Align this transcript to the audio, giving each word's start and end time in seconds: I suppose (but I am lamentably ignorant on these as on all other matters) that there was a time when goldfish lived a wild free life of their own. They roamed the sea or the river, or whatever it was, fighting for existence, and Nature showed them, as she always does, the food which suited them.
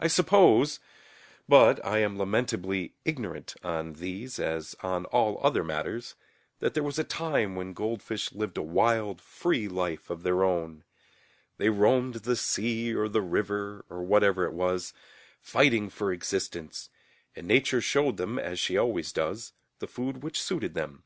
I 0.00 0.08
suppose 0.08 0.80
(but 1.48 1.78
I 1.86 1.98
am 1.98 2.18
lamentably 2.18 2.96
ignorant 3.04 3.54
on 3.62 3.92
these 3.92 4.40
as 4.40 4.74
on 4.82 5.04
all 5.04 5.38
other 5.40 5.62
matters) 5.62 6.16
that 6.58 6.74
there 6.74 6.82
was 6.82 6.98
a 6.98 7.04
time 7.04 7.54
when 7.54 7.72
goldfish 7.72 8.32
lived 8.32 8.58
a 8.58 8.62
wild 8.62 9.20
free 9.20 9.68
life 9.68 10.10
of 10.10 10.24
their 10.24 10.42
own. 10.42 10.82
They 11.58 11.68
roamed 11.68 12.14
the 12.14 12.34
sea 12.34 12.92
or 12.92 13.08
the 13.08 13.22
river, 13.22 13.84
or 13.88 14.02
whatever 14.02 14.46
it 14.46 14.52
was, 14.52 14.92
fighting 15.40 15.90
for 15.90 16.12
existence, 16.12 16.88
and 17.36 17.46
Nature 17.46 17.80
showed 17.80 18.16
them, 18.16 18.40
as 18.40 18.58
she 18.58 18.76
always 18.76 19.12
does, 19.12 19.52
the 19.78 19.86
food 19.86 20.24
which 20.24 20.42
suited 20.42 20.74
them. 20.74 21.04